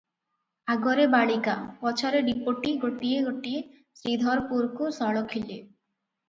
[0.75, 1.53] ଆଗରେ ବାଳିକା,
[1.83, 3.61] ପଛରେ ଡିପୋଟି ଗୋଟିଏ ଗୋଟିଏ
[4.01, 5.61] ଶ୍ରୀଧରପୁରକୁ ସଳଖିଲେ।